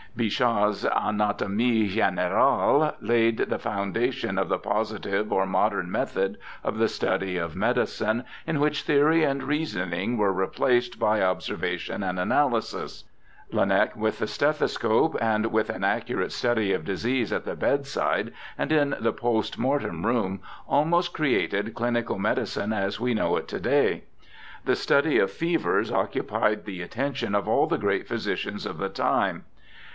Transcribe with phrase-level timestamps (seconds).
[0.17, 7.37] Bichat's Anatomie Ge'nerale laid the foundation of the positive or modern method of the study
[7.37, 13.03] of medicine, in which theory and reasoning were replaced by observa tion and analysis.
[13.51, 18.71] Laennec, with the stethoscope, and with an accurate study of disease at the bedside and
[18.71, 24.03] in the post mortem room, almost created clinical medicine as we know it to day.
[24.65, 29.45] The study of fevers occupied the attention of all the great physicians of the time.